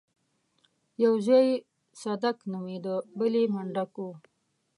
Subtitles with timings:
[1.03, 1.63] يو زوی يې
[2.01, 4.07] صدک نومېده بل يې منډک و.